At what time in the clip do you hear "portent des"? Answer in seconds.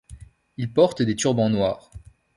0.73-1.15